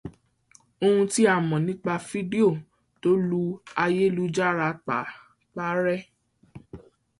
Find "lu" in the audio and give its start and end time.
3.29-3.41